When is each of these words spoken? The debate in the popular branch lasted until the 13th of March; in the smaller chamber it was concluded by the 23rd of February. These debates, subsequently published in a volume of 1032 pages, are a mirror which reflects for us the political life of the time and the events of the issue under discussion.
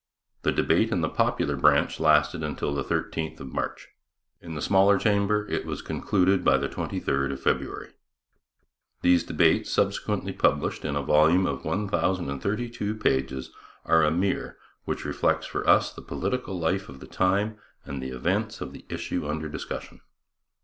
The 0.41 0.51
debate 0.51 0.89
in 0.91 1.01
the 1.01 1.09
popular 1.09 1.55
branch 1.55 1.99
lasted 1.99 2.41
until 2.41 2.73
the 2.73 2.83
13th 2.83 3.39
of 3.39 3.53
March; 3.53 3.89
in 4.41 4.55
the 4.55 4.61
smaller 4.63 4.97
chamber 4.97 5.47
it 5.47 5.63
was 5.63 5.83
concluded 5.83 6.43
by 6.43 6.57
the 6.57 6.67
23rd 6.67 7.33
of 7.33 7.39
February. 7.39 7.91
These 9.03 9.23
debates, 9.25 9.71
subsequently 9.71 10.33
published 10.33 10.85
in 10.85 10.95
a 10.95 11.03
volume 11.03 11.45
of 11.45 11.63
1032 11.65 12.95
pages, 12.95 13.51
are 13.85 14.03
a 14.03 14.09
mirror 14.09 14.57
which 14.85 15.05
reflects 15.05 15.45
for 15.45 15.69
us 15.69 15.93
the 15.93 16.01
political 16.01 16.57
life 16.57 16.89
of 16.89 16.99
the 16.99 17.05
time 17.05 17.59
and 17.85 18.01
the 18.01 18.09
events 18.09 18.59
of 18.59 18.73
the 18.73 18.85
issue 18.89 19.27
under 19.27 19.47
discussion. 19.49 20.01